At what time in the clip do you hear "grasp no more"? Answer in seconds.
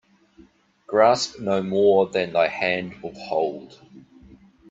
0.87-2.07